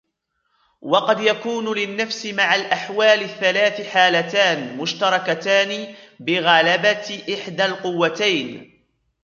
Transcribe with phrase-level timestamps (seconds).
[0.81, 8.81] وَقَدْ يَكُونُ لِلنَّفْسِ مَعَ الْأَحْوَالِ الثَّلَاثِ حَالَتَانِ مُشْتَرَكَتَانِ بِغَلَبَةِ إحْدَى الْقُوَّتَيْنِ